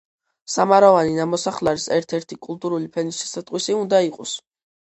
სამაროვანი 0.53 1.13
ნამოსახლარის 1.17 1.85
ერთ-ერთი 1.99 2.39
კულტურული 2.47 2.91
ფენის 2.97 3.23
შესატყვისი 3.25 3.79
უნდა 3.85 4.05
იყოს. 4.11 4.37